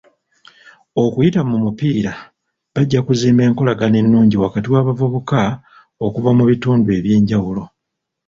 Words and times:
Okuyita 1.03 1.41
mu 1.49 1.57
mupiira, 1.63 2.13
bajja 2.73 2.99
kuzimba 3.07 3.41
enkolagana 3.47 3.95
ennungi 4.03 4.35
wakati 4.43 4.67
w'abavuka 4.73 5.39
okuva 6.05 6.31
mu 6.37 6.43
bitundu 6.49 6.87
eby'enjawulo 6.97 7.63